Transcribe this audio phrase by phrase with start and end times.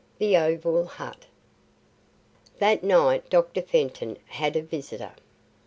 [0.17, 1.27] THE OVAL HUT
[2.57, 3.61] That night Dr.
[3.61, 5.11] Fenton had a visitor.